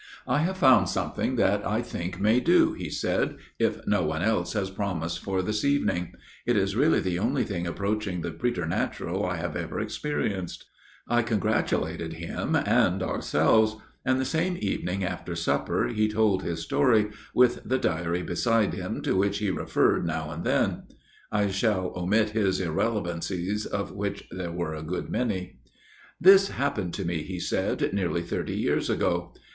[0.27, 4.53] "I have found something that I think may do," he said," if no one else
[4.53, 6.13] has promised for this evening.
[6.43, 10.65] It is really the only thing approaching the preternatural I have ever experienced."
[11.07, 17.11] I congratulated him and ourselves; and the same evening after supper he told his story,
[17.35, 20.71] with the diary beside him to which he referred now 71 72 A MIRROR OF
[20.71, 21.47] SHALOTT and then.
[21.47, 25.59] (I shall omit his irrelevancies, of which there were a good many.)"
[26.29, 29.35] This happened to me," he said," nearly thirty years ago.